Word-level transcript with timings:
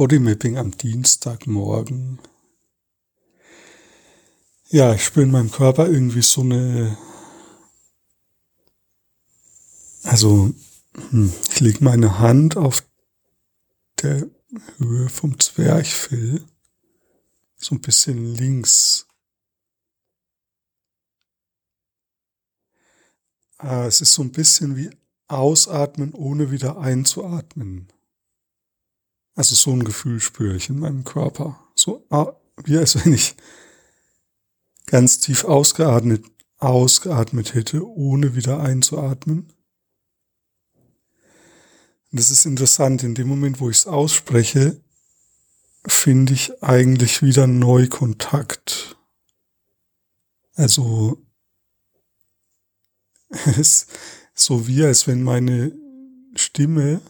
Bodymapping 0.00 0.56
am 0.56 0.70
Dienstagmorgen. 0.70 2.20
Ja, 4.70 4.94
ich 4.94 5.04
spüre 5.04 5.26
in 5.26 5.30
meinem 5.30 5.50
Körper 5.50 5.88
irgendwie 5.90 6.22
so 6.22 6.40
eine, 6.40 6.96
also 10.04 10.54
hm, 11.10 11.34
ich 11.50 11.60
lege 11.60 11.84
meine 11.84 12.18
Hand 12.18 12.56
auf 12.56 12.82
der 14.00 14.26
Höhe 14.78 15.10
vom 15.10 15.38
Zwerchfell, 15.38 16.46
so 17.56 17.74
ein 17.74 17.82
bisschen 17.82 18.24
links. 18.24 19.06
Ah, 23.58 23.84
es 23.84 24.00
ist 24.00 24.14
so 24.14 24.22
ein 24.22 24.32
bisschen 24.32 24.78
wie 24.78 24.88
ausatmen, 25.28 26.14
ohne 26.14 26.50
wieder 26.50 26.78
einzuatmen. 26.78 27.92
Also 29.34 29.54
so 29.54 29.70
ein 29.72 29.84
Gefühl 29.84 30.20
spüre 30.20 30.56
ich 30.56 30.68
in 30.68 30.78
meinem 30.78 31.04
Körper. 31.04 31.58
So 31.74 32.04
ah, 32.10 32.32
wie 32.64 32.76
als 32.76 33.04
wenn 33.04 33.12
ich 33.12 33.36
ganz 34.86 35.20
tief 35.20 35.44
ausgeatmet, 35.44 36.24
ausgeatmet 36.58 37.54
hätte, 37.54 37.86
ohne 37.86 38.34
wieder 38.34 38.60
einzuatmen. 38.60 39.52
Und 42.12 42.18
das 42.18 42.30
ist 42.30 42.44
interessant, 42.44 43.02
in 43.04 43.14
dem 43.14 43.28
Moment, 43.28 43.60
wo 43.60 43.70
ich 43.70 43.78
es 43.78 43.86
ausspreche, 43.86 44.80
finde 45.86 46.34
ich 46.34 46.62
eigentlich 46.62 47.22
wieder 47.22 47.46
Neukontakt. 47.46 48.96
Also 50.54 51.24
es 53.28 53.56
ist 53.56 53.86
so 54.34 54.66
wie 54.66 54.84
als 54.84 55.06
wenn 55.06 55.22
meine 55.22 55.72
Stimme 56.34 57.00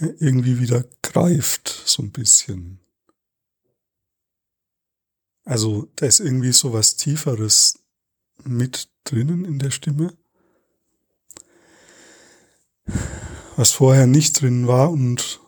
irgendwie 0.00 0.60
wieder 0.60 0.84
greift, 1.02 1.68
so 1.86 2.02
ein 2.02 2.10
bisschen. 2.10 2.80
Also 5.44 5.88
da 5.96 6.06
ist 6.06 6.20
irgendwie 6.20 6.52
so 6.52 6.72
was 6.72 6.96
Tieferes 6.96 7.78
mit 8.44 8.88
drinnen 9.04 9.44
in 9.44 9.58
der 9.58 9.70
Stimme, 9.70 10.16
was 13.56 13.72
vorher 13.72 14.06
nicht 14.06 14.40
drin 14.40 14.66
war 14.66 14.90
und 14.90 15.40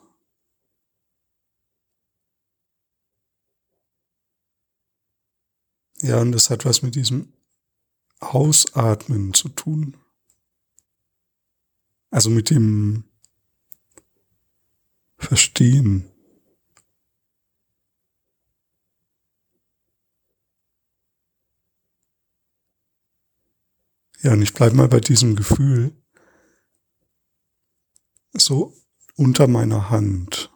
ja, 6.02 6.20
und 6.20 6.32
das 6.32 6.50
hat 6.50 6.64
was 6.64 6.82
mit 6.82 6.94
diesem 6.94 7.32
Ausatmen 8.20 9.34
zu 9.34 9.48
tun. 9.48 9.96
Also 12.10 12.28
mit 12.28 12.50
dem 12.50 13.04
Verstehen. 15.32 16.12
Ja, 24.20 24.34
und 24.34 24.42
ich 24.42 24.52
bleibe 24.52 24.76
mal 24.76 24.88
bei 24.88 25.00
diesem 25.00 25.34
Gefühl 25.34 25.96
so 28.34 28.74
unter 29.16 29.46
meiner 29.46 29.88
Hand. 29.88 30.52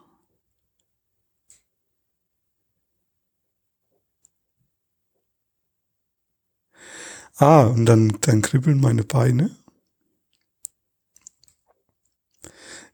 Ah, 7.37 7.63
und 7.63 7.87
dann, 7.87 8.19
dann 8.21 8.43
kribbeln 8.43 8.79
meine 8.79 9.03
Beine. 9.03 9.57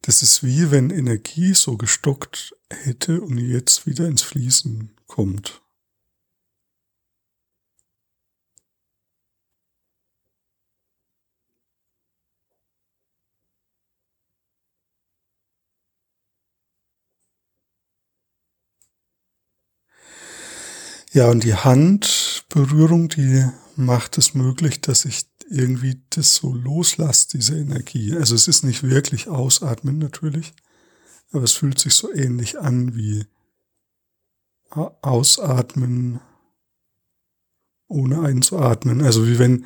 Das 0.06 0.22
ist 0.22 0.44
wie 0.44 0.70
wenn 0.70 0.90
Energie 0.90 1.54
so 1.54 1.78
gestockt 1.78 2.54
hätte 2.70 3.22
und 3.22 3.38
jetzt 3.38 3.88
wieder 3.88 4.06
ins 4.06 4.22
Fließen 4.22 4.92
kommt. 5.08 5.62
Ja, 21.14 21.30
und 21.30 21.44
die 21.46 21.54
Handberührung, 21.54 23.08
die 23.08 23.46
macht 23.78 24.18
es 24.18 24.34
möglich, 24.34 24.82
dass 24.82 25.06
ich 25.06 25.33
irgendwie 25.54 26.02
das 26.10 26.36
so 26.36 26.54
loslasse, 26.54 27.28
diese 27.34 27.58
Energie. 27.58 28.16
Also 28.16 28.36
es 28.36 28.48
ist 28.48 28.64
nicht 28.64 28.84
wirklich 28.84 29.28
ausatmen 29.28 30.00
natürlich, 30.00 30.54
aber 31.32 31.44
es 31.44 31.54
fühlt 31.54 31.80
sich 31.80 31.94
so 31.94 32.12
ähnlich 32.12 32.60
an 32.60 32.96
wie 32.96 33.26
ausatmen 34.70 36.20
ohne 37.88 38.22
einzuatmen. 38.22 39.04
Also 39.04 39.28
wie 39.28 39.38
wenn 39.38 39.66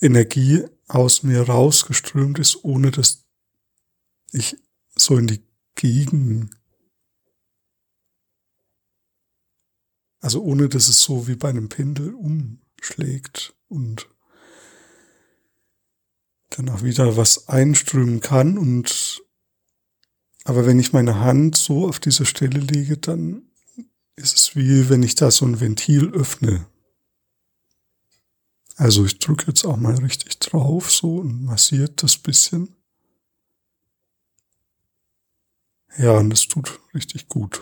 Energie 0.00 0.64
aus 0.88 1.22
mir 1.22 1.42
rausgeströmt 1.42 2.38
ist, 2.38 2.64
ohne 2.64 2.90
dass 2.90 3.26
ich 4.32 4.56
so 4.96 5.18
in 5.18 5.26
die 5.26 5.42
Gegen 5.74 6.50
Also 10.26 10.42
ohne 10.42 10.68
dass 10.68 10.88
es 10.88 11.02
so 11.02 11.28
wie 11.28 11.36
bei 11.36 11.50
einem 11.50 11.68
Pendel 11.68 12.12
umschlägt 12.12 13.54
und 13.68 14.08
dann 16.56 16.68
auch 16.70 16.82
wieder 16.82 17.16
was 17.16 17.48
einströmen 17.48 18.20
kann 18.20 18.56
und 18.58 19.22
aber 20.44 20.64
wenn 20.64 20.78
ich 20.78 20.92
meine 20.92 21.18
Hand 21.18 21.56
so 21.56 21.88
auf 21.88 21.98
diese 21.98 22.24
Stelle 22.24 22.60
lege, 22.60 22.96
dann 22.96 23.42
ist 24.14 24.36
es 24.36 24.56
wie 24.56 24.88
wenn 24.88 25.02
ich 25.02 25.16
da 25.16 25.30
so 25.30 25.44
ein 25.44 25.60
Ventil 25.60 26.10
öffne. 26.10 26.66
Also 28.76 29.04
ich 29.04 29.18
drücke 29.18 29.48
jetzt 29.48 29.64
auch 29.64 29.76
mal 29.76 29.96
richtig 29.96 30.38
drauf 30.38 30.90
so 30.92 31.16
und 31.16 31.44
massiert 31.44 32.02
das 32.02 32.16
bisschen. 32.16 32.76
Ja, 35.98 36.12
und 36.12 36.30
das 36.30 36.46
tut 36.46 36.78
richtig 36.94 37.28
gut. 37.28 37.60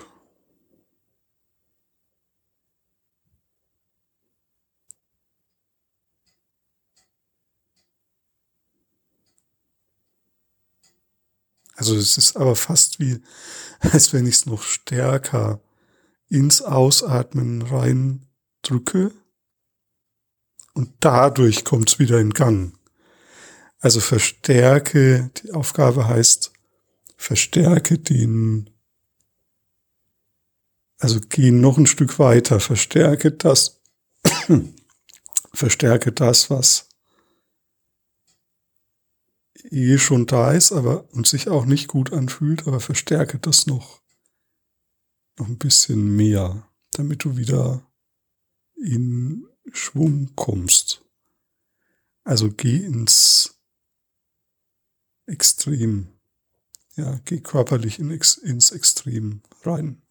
Also 11.76 11.96
es 11.96 12.16
ist 12.18 12.36
aber 12.36 12.56
fast 12.56 13.00
wie, 13.00 13.20
als 13.80 14.12
wenn 14.12 14.26
ich 14.26 14.36
es 14.36 14.46
noch 14.46 14.62
stärker 14.62 15.60
ins 16.28 16.62
Ausatmen 16.62 17.62
reindrücke 17.62 19.12
und 20.74 20.92
dadurch 21.00 21.64
kommt 21.64 21.90
es 21.90 21.98
wieder 21.98 22.18
in 22.20 22.30
Gang. 22.30 22.76
Also 23.80 24.00
verstärke, 24.00 25.30
die 25.36 25.52
Aufgabe 25.52 26.08
heißt, 26.08 26.52
verstärke 27.16 27.98
den, 27.98 28.70
also 30.98 31.20
geh 31.20 31.50
noch 31.50 31.78
ein 31.78 31.86
Stück 31.86 32.18
weiter, 32.18 32.60
verstärke 32.60 33.32
das, 33.32 33.82
verstärke 35.52 36.12
das, 36.12 36.50
was 36.50 36.88
eh 39.62 39.98
schon 39.98 40.26
da 40.26 40.52
ist, 40.52 40.72
aber 40.72 41.08
und 41.12 41.26
sich 41.26 41.48
auch 41.48 41.64
nicht 41.64 41.88
gut 41.88 42.12
anfühlt, 42.12 42.66
aber 42.66 42.80
verstärke 42.80 43.38
das 43.38 43.66
noch, 43.66 44.02
noch 45.38 45.48
ein 45.48 45.58
bisschen 45.58 46.16
mehr, 46.16 46.68
damit 46.92 47.24
du 47.24 47.36
wieder 47.36 47.86
in 48.76 49.46
Schwung 49.72 50.32
kommst. 50.34 51.04
Also 52.24 52.50
geh 52.50 52.76
ins 52.76 53.58
Extrem. 55.26 56.08
Ja, 56.96 57.18
geh 57.24 57.40
körperlich 57.40 57.98
in, 57.98 58.10
ins 58.10 58.70
Extrem 58.72 59.42
rein. 59.62 60.03